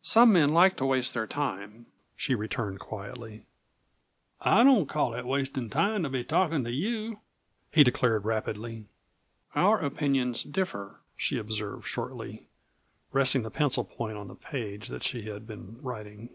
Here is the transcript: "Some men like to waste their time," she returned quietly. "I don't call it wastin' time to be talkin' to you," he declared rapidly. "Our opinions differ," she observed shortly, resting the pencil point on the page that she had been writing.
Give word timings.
"Some 0.00 0.32
men 0.32 0.54
like 0.54 0.78
to 0.78 0.86
waste 0.86 1.12
their 1.12 1.26
time," 1.26 1.84
she 2.16 2.34
returned 2.34 2.80
quietly. 2.80 3.44
"I 4.40 4.64
don't 4.64 4.88
call 4.88 5.12
it 5.12 5.26
wastin' 5.26 5.68
time 5.68 6.02
to 6.02 6.08
be 6.08 6.24
talkin' 6.24 6.64
to 6.64 6.70
you," 6.70 7.18
he 7.70 7.84
declared 7.84 8.24
rapidly. 8.24 8.86
"Our 9.54 9.78
opinions 9.80 10.42
differ," 10.44 11.00
she 11.14 11.36
observed 11.36 11.86
shortly, 11.86 12.46
resting 13.12 13.42
the 13.42 13.50
pencil 13.50 13.84
point 13.84 14.16
on 14.16 14.28
the 14.28 14.34
page 14.34 14.88
that 14.88 15.02
she 15.02 15.24
had 15.24 15.46
been 15.46 15.76
writing. 15.82 16.30